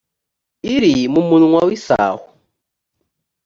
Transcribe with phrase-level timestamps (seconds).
[0.73, 2.23] iri mu munwa w ‘isaho